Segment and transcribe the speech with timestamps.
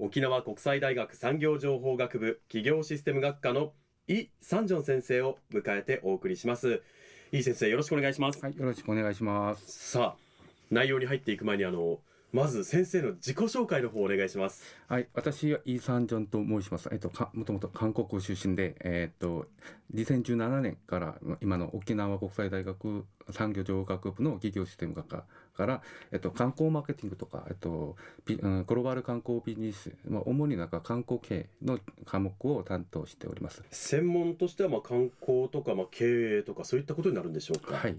[0.00, 3.72] 沖縄国際大学産業情報学部企業システム学科の
[4.08, 6.82] イ・サンジョン先生を迎えてお送りします
[7.30, 9.92] イ先生よろしくお願いしますはい、よろしくお願いします。
[9.92, 10.24] さあ
[10.70, 12.00] 内容に入っていく前にあの
[12.34, 16.88] まず先生の自己紹介の方お願いしますはい、私はイーサンジョンと申します。
[16.90, 19.46] えっと、かもともと韓国出身で、えっと、
[19.94, 25.24] 2017年から今の沖縄国際大学産業情報学部の企業システム学科
[25.56, 27.94] から、えっと、観光マーケティングとか、えっと、
[28.26, 33.62] ビうんグローバル観光ビジネス、まあ、主になんか観光系の科目を担当しております。
[33.70, 37.76] 専門としてはまあ観光とかまあ経営とかそういったことになるんでしょうか？
[37.76, 37.96] はい。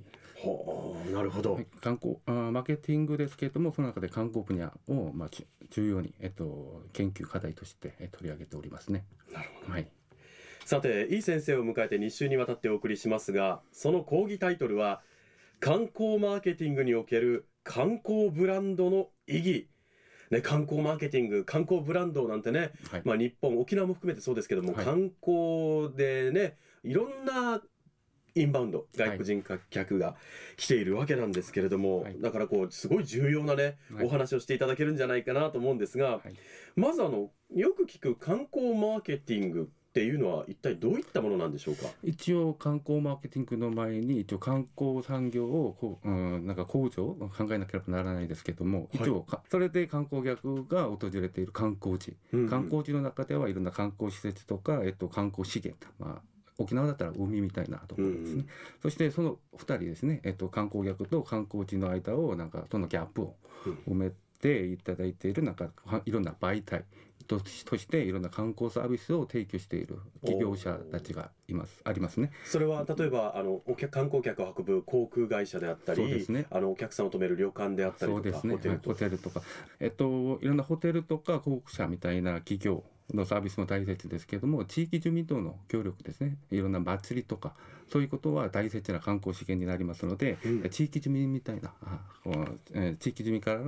[0.49, 9.05] はあなるほど、はい観光あーマーケティングですけれどもその中で観光分野を、まあ、ち重要に、えっと、研究課題としてえ取り上げておりますね。
[9.31, 9.73] なるほど。
[9.73, 9.87] はい、
[10.65, 15.01] さていい先生を迎えて2週にわたってお送りしますがその講義タイトルは
[15.59, 19.69] 観光マーケティングにおける観光ブランドの意義。
[20.31, 23.01] ね、観光マーケティング観光ブランドなんてね、はい。
[23.05, 24.85] まあ、日本沖縄も含めてそうですけども、はい。
[24.85, 27.61] 観光でねいろんな
[28.37, 30.17] インバウンド外国人客が
[30.57, 32.19] 来ているわけなんですけれども、はい。
[32.19, 34.05] だからこうすごい重要なね、はい。
[34.05, 36.33] お話をしていただけるんじゃないかなと思うんですが、はい。
[36.75, 41.87] まずあのよく聞く観光マーケティングっていうのは一体どういったものなんでしょうか？
[42.03, 48.89] 一応観光マーケティングの前に一応観光産業をこう、うん、なんか工場を考えなければならないですけども、はい。
[49.03, 52.17] 一応かそれで観光客が訪れている観光地、
[52.49, 56.21] 観光地の中ではいろんな観光施設とか、えっと、観光資源、まあ、
[56.57, 58.47] 沖縄だったら海みたいなところですね、うん
[58.81, 63.35] そしてその2人ですね、えっと、観光客と観光地の間をなんかそのギャップを
[63.87, 66.83] 埋めていただいているなんかはいろんな媒体
[67.27, 72.31] ととしていろんな観光サービスを提供している企業者たちがいますありますね。
[72.45, 76.45] それは例えばあのお客観光客を運ぶ航空会社であったり、そうですね。
[76.51, 78.53] あのお客さんを泊める旅館であったりとかそうですね。
[78.55, 78.89] ホテルとか。
[78.89, 79.41] はいホテルとか、
[79.79, 82.83] えっと、いろんなホテルとか航空社みたいな企業
[83.13, 86.37] のサービスも大切ですけども地域住民との協力ですね。
[86.51, 87.53] いろんな祭りとか
[87.87, 90.69] そういうことは大切な観光資源になりますので、うん。
[90.69, 93.61] 地域住民みたいなあこうえー地域住民から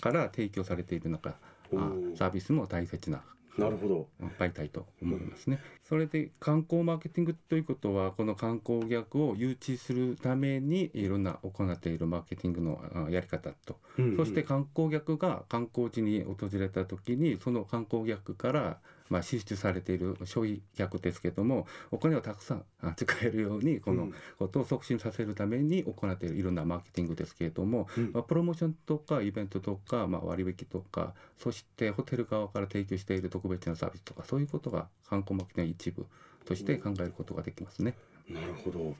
[0.00, 1.36] から提供されているのか
[1.72, 1.78] あう
[2.12, 3.22] んサービスも大切な
[3.58, 4.08] なるほど。
[4.38, 5.60] 媒体と思いますね。
[5.84, 13.78] それで観光マーケティングということはこの観光客を誘致するためにいろんな行っているマーケティングのあやり方と。
[13.98, 14.16] うんうん。
[14.16, 18.78] そして観光客が観光地に訪れた時にその観光客から
[19.10, 24.14] まあ支出されている消費客ですけどもお金をたくさんあ使えるようにこのうん。
[24.38, 28.12] ことを促進させるために行っているいろんなマーケティングですけれども、うん。
[28.12, 36.06] まあ、プロモーションとかイベントとか、まあ、割引とかそしてホテル側から提供している特別なサービスとかそういうことが観光マーケティングの一部
[36.44, 37.94] として考えることができますね。
[38.28, 38.94] なるほど。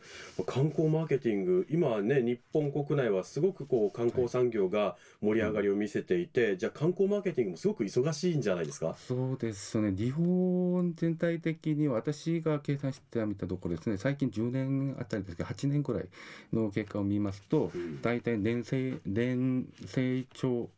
[0.44, 8.94] 観光マーケティング今はね日本国内はすごくこう観光産業が盛り上がりを見せていて、じゃあ観光マーケティングもすごく忙しいんじゃないですか？
[9.08, 9.92] そうですね。
[9.96, 13.96] 日本全体的に私が計算してみたところですね。
[13.96, 16.08] 最近10年あたりですけど8年ぐらい
[16.52, 18.02] の結果を見ますとうん。
[18.02, 20.68] 大体年成年成長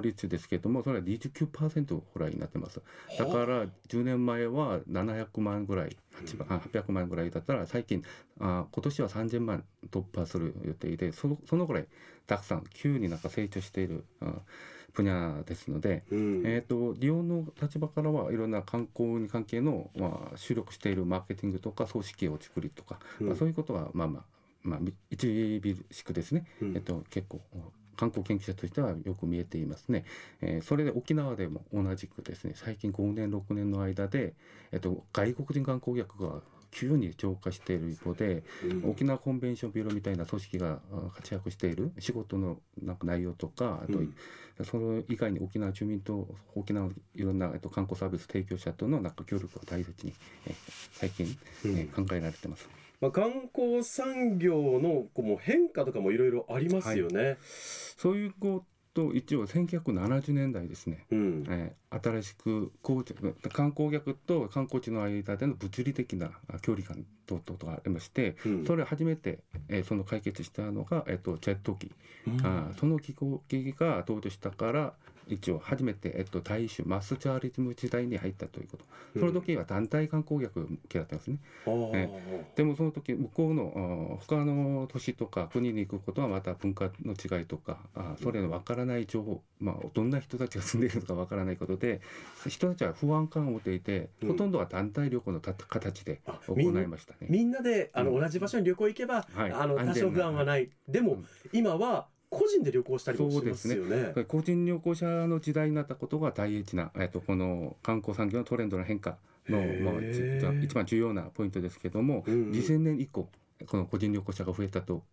[0.00, 2.80] 率ですけどもそれは29%ぐらいになってます。
[3.18, 8.02] だから10年前は700万ぐらい8万あ800万ぐらいだったら最近
[8.40, 11.86] あ今年は3000万突破する予定でそのそのぐらい
[12.26, 14.42] たくさん急になんか成長しているあ
[14.92, 16.42] 分野ですので、うん。
[16.44, 23.26] えー、と利用の立場からはいろんな観光に関係の、まあ、主力しているマーケティングとか組織を作りとか、うん。
[23.28, 24.22] まあ、そういうことはまあまあ、
[24.62, 26.76] まあ、み著しくですね、うん。
[26.76, 27.40] えっと、結構
[27.96, 30.04] 観光研究者としてはよく見えていますね、
[30.40, 34.34] えーそれで沖縄でも同じくですね最近5年6年の間で、
[34.70, 36.40] えっと、外国人観光客が
[36.72, 38.90] 急に増加している一方で、うん。
[38.90, 44.14] 沖縄コンベンションビューローみたいな組織があ活躍している仕事のなんか内容とかあと、うん。
[44.64, 50.14] その以外に沖縄住民と沖縄のいろんな、えっと、観光サービス提供者とのなんか協力を大切に、
[50.46, 50.54] え
[50.94, 51.26] 最近、
[51.66, 51.78] うん。
[51.78, 52.68] え考えられてます。
[53.02, 57.36] まあ、観光産業のこう変化とかもいろいろありますよね。
[57.96, 58.64] そういうこ
[58.94, 61.44] と一応1970年代ですね、うん。
[61.48, 68.66] えー新しくこう観光客と観光地の間での物理的なあ距離感等々がありまして、うん。
[68.66, 71.90] それを初めて、えーその解決したのが、えっとジェット機、
[72.26, 72.46] うん。
[72.46, 74.94] あーその機構機が登場したから
[75.28, 78.84] 一応初めて、えっと、大衆マスチャーリズム時代に入ったということ。
[79.18, 82.08] その時は団体観光客向けだったんですね、え
[82.56, 92.00] でもその時向こうの他の都市とか国に行くことはまた文化の違いとかあーそれのわからない情報、まあ、どんな人たちが住んでいるのかわからないことで
[92.48, 94.28] 人たちは不安感を持っていて、うん。
[94.30, 97.26] ほとんどは団体旅行のた形であ行みんいましたね。
[97.28, 98.20] みんなであのうん。
[98.20, 99.52] 同じ場所に旅行行けば、はい。
[99.52, 100.70] あの多少不安はない。
[100.88, 101.26] でも、うん。
[101.52, 104.24] 今は個人で旅行したりもしますよね。
[104.26, 109.18] 個人旅行者の時代になったことが大事な、えっと、この観光産業のトレンドの変化
[109.50, 109.58] の、
[109.92, 113.28] まあ、じ一番重要なポイントですけども、うんうん2000年以降
[113.66, 115.04] この個人旅行者が増えたと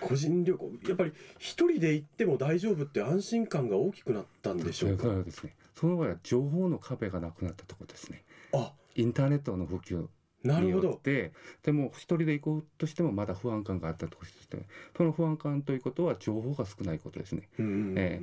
[0.00, 5.02] 個人旅行やっぱり一人で行っても大丈夫って安心感が大きくなったんでしょうか？
[5.02, 5.54] そうですね。
[5.74, 8.22] その場合は情報の壁がなくなったところですね。
[8.54, 10.06] あインターネットの普及
[10.42, 11.02] なるほど。
[11.02, 14.66] て、でも一人で行こうとしてもまだ不安感があったとして、
[14.96, 17.48] その不安感ということは情報が少ないことですね。
[17.94, 18.20] え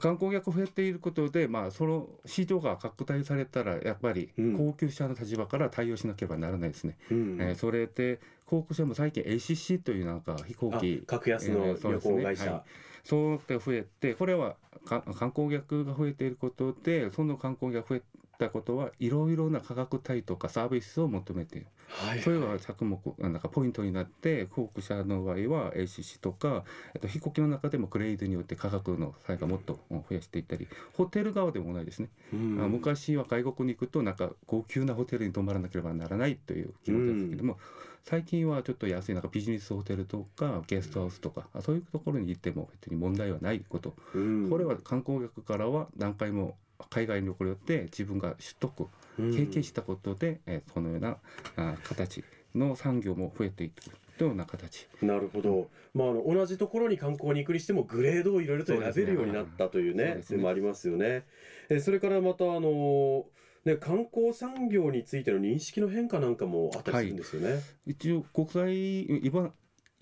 [0.00, 6.96] 観光客増えていることで、まあ、その市場が拡大されたら、やっぱりうん高級者の立場から対応しなければならないですね。
[7.10, 12.50] うんえーそれで、航空社も最近 ACC というなんか飛行あ機、格安の旅行会社。
[12.52, 12.62] はい
[13.04, 14.54] そうやって増えて、これは
[14.84, 18.02] か観光客が増えていることで、その観光客が増え
[18.42, 21.66] たことは、いろいろな価格帯とかサービスを求めている。
[21.88, 32.08] はいそれが着目、なんかポイントになって、航空社の場合は ACC とか、えっと、飛行機の中でもグレードによって価格の差がもっと増やしていったり、ホテル側でも同じですね。
[32.32, 37.58] うんあ昔は外国に行くと、なんか高級なホテルに泊まらなければならないという気持ちですけども、
[38.04, 46.56] 最近はちょっと安いなんかビジネスホテルとかゲストハウスとか、そういうところに行っても別に問題はないこと、うんこれは観光客からは何回も
[46.90, 51.16] 海外に旅行によって自分が取得経験したことで、えーこのような
[51.56, 52.24] あ形
[52.54, 53.82] の産業も増えていく
[54.18, 54.86] というような形。
[55.00, 60.36] なるほど、まあ、あの同じところに観光に行くにしてもグレードをいろいろと選べるようになったというねそうですね。
[60.36, 61.24] でもありますよね。
[61.68, 63.26] えそれからまたあの
[63.64, 67.60] ね観光産業についての認識の変化なんかもあったりするんですよね。
[67.86, 69.52] 一応国際今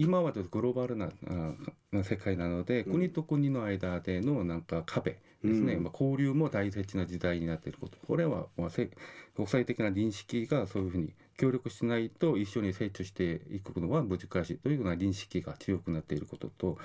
[0.01, 1.53] 今はグローバルなあ
[1.93, 2.93] な世界なので、うん。
[2.93, 5.85] 国と国の間でのなんか壁ですね、うん。
[5.85, 7.99] まあ、交流も大切な時代になっていること。
[8.07, 8.91] これは、まあ、せ
[9.37, 16.77] 国際的な認識がそういうふうに協力しないと一緒に成長していくのは難しいというような認識が強くなっていることと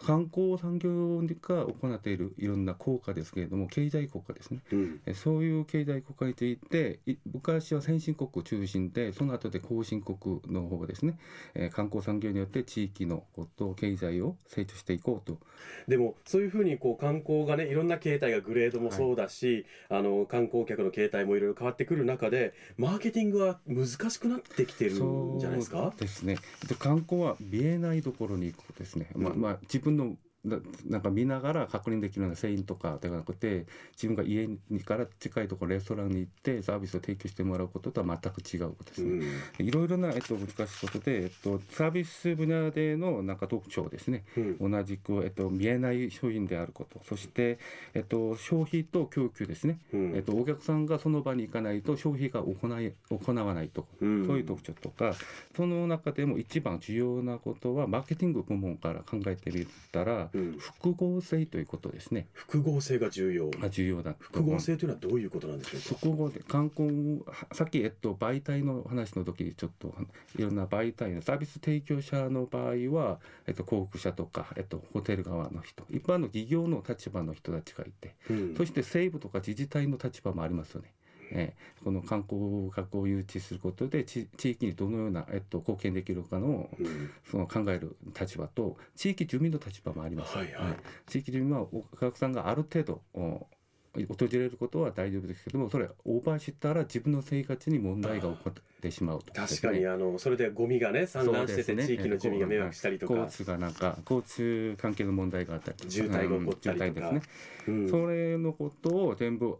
[0.00, 4.60] 観光産業が行っているいろんな効果ですけれども経済効果ですね。
[4.72, 5.00] うん。
[5.06, 11.18] えそういう経済国家についてい昔は先進国中心でその後で後進国の方ですね、
[11.54, 15.38] えー観光産業によって地域のこと経済を成長していこうと。
[15.86, 25.92] でもそういうふうにこう観光がねいろんな形態がグレードもそうだし、あの観光客の形態もいろいろ変わってくる中でマーケティングは難しくなってきてるんじゃないですか？
[25.98, 26.38] ですね。
[26.68, 29.40] で観光は見えないところに行くことですね、まあうん。
[29.40, 30.16] まあ自分の
[30.48, 30.58] な
[30.88, 39.26] なんか見ながら確認できるような製品とかではなくて自分が家にから近いところレストランに行ってサービスを提供してもらうこととは全く違うことですね、
[39.58, 39.66] うん。
[39.66, 44.24] いろいろな、えっと、難しいことで、えっと、サービス分野でのなんか特徴ですね。
[44.36, 44.70] うん。
[44.70, 47.58] 同じく、えっと、見えない商品であること、そして、
[47.94, 49.78] えっと、消費と供給ですね。
[49.92, 50.12] うん。
[50.14, 54.26] えっと、お客さんがその場に行かないと消費が行い行わないと、うん。
[54.26, 55.14] そういう特徴とか、
[55.56, 62.28] その中でも一番重要なことは、マーケティング部門から考えてみたら、うん複合性ということですね。
[62.32, 63.50] 複合性が重要。
[63.50, 65.88] が重要だと複合性というのはどういうことなんでしょうか？
[66.00, 69.94] 複合で観光さっき、えっと、媒体の話の時にちょっと
[70.38, 72.64] いろんな媒体のサービス提供者の場合
[72.94, 78.54] は、えっと、航空社とか、えっと、ホテル側の人一般の企業の立場の人たちがいてうん。
[78.56, 80.92] そして政府とか自治体の立場もありますよね。
[81.32, 87.10] えーこの観光客を誘致することで地地域にどのような、えっと、貢献できるかのうん。
[87.30, 90.36] その考える立場と地域住民の立場もあります。
[90.36, 90.76] はいはい。
[91.06, 93.46] 地域住民はお客さんがある程度お
[93.94, 99.32] 訪れることは大丈夫ですけどもそれオーバーしたら自分の生活に問題が起こってしまうと。
[99.32, 101.86] 確かにあのそれでゴミがね散乱しててね。
[101.86, 103.14] 地域の住民が迷惑したりとか。
[103.14, 106.84] 交通がなんか交通関係の問題があったり渋滞が起こったりとか。
[106.86, 107.22] うんですね、
[107.68, 107.90] うん。
[107.90, 109.58] それのことを全部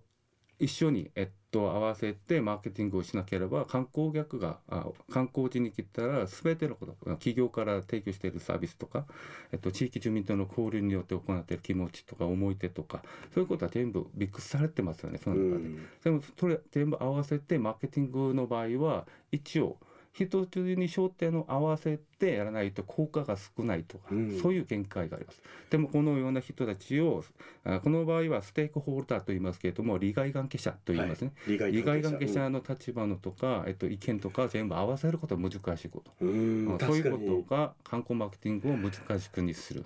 [0.58, 9.06] 一緒に、えっと、合わせてマーケティングをしなければ観光客があ観光地に来たら全てのこと企業から提供しているサービスとか、
[9.52, 15.68] えっと、地域住民との交流によって行っている気持ちとか思い出とかそういうことは全部ミックスされてますよねその中で。
[16.04, 19.78] でもそれ全部合わせてマーケティングの場合は一応
[20.24, 25.40] 一つに焦点を合わせてやらないと効果が少ないとか、うん、そういう見解があります。
[25.70, 27.22] でもこのような人たちを
[27.64, 32.48] この場合はステークホルダーと言いますけれども利害関係者と言いますね、はい、利害関係者。
[32.50, 39.84] の立場のとか、えっと、意見とか全部合わせることは難しいこと、うん、そういうことが観光マーケティングを難しくにする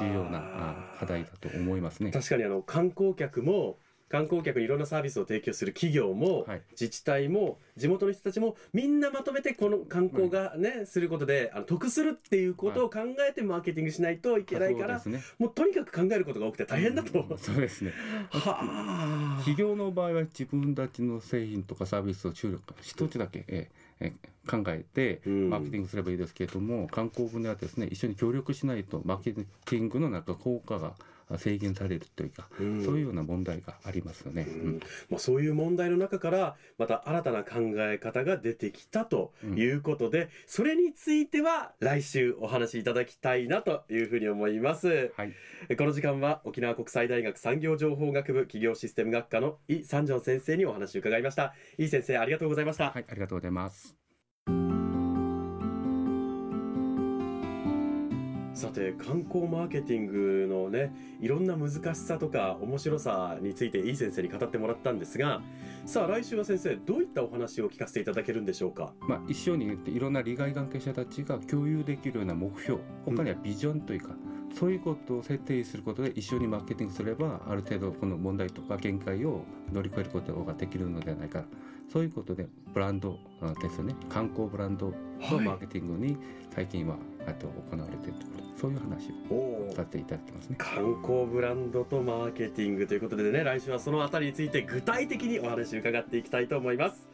[0.00, 2.10] 重要な課題だと思いますね。
[2.10, 3.78] 確かにあの観光客も
[4.12, 17.92] 観光客にいろんなサービスを提供する企業も、はい、自治体も地元の人たちもみんなまとめてこの観光がね、はい、することであの得するっていうことを考えてマーケティングしないといけないから、はいね、もうとにかく考えることが多くて大変だと、うん、そうですね。
[18.28, 24.12] は企業の場合は自分たちの製品とかサービスを注力一つだけ、ええ
[24.46, 30.94] 考えてマーケティングすればいいですけれども、うん、観光分ではですね一緒に協力しないとマーケティングの中効果が
[31.38, 51.54] 制限されるというか、うん、そういうような問題がありますよね、うん、まあ、そういう問題の中からまた新たな考え方が出てきたということで、うん、それについては来週お話しいただきたいなというふうに思います、はい、この時間は沖縄国際大学産業情報学部企業システム学科のイ・サンジョン先生にお話を伺いました。
[51.78, 52.90] イ先生ありがとうございました。
[52.90, 53.96] はいありがとうございます
[58.62, 65.42] さて観光マーケティングのねいろんな難しさとか面白さについていい先生に語ってもらったんですが
[65.84, 74.10] さあ来週は先生どういったお話を聞かせていただけるんでしょうか、まあ、一緒にいろんな利害関係者たちが共有できるような目標他にはビジョンというか、
[74.50, 79.42] うん、そういうことを設定することで一緒にマーケティングすればある程度この問題とか限界を
[79.72, 81.42] 乗り越えることができるのではないか
[81.92, 83.18] そういうことでブランド
[83.60, 83.94] ですよね。
[84.08, 84.94] 観光ブランド
[85.30, 86.16] のマーケティングに
[86.54, 86.96] 最近は、
[87.26, 90.56] はい、と行われているところそういう話をさせていただきますね。
[90.58, 97.08] 観光ブランドとマーケティングということでね来週はそのあたりについて具体的にお話を伺っていきたいと思います。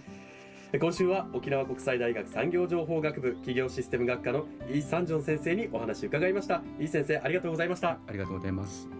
[0.78, 6.62] 今週は沖縄国際大学産業情報学部企業システム学科のイ・サンジョン先生にお話を伺いました。
[6.78, 7.98] イ先生ありがとうございました。
[8.06, 8.97] ありがとうございます